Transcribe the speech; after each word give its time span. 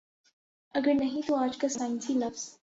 اگر 0.75 0.93
نہیں 0.93 1.27
تو 1.27 1.35
آج 1.35 1.57
کا 1.57 1.67
سائنسی 1.67 2.13
لفظ 2.13 2.55